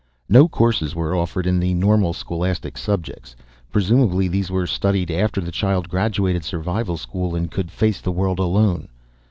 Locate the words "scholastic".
2.13-2.75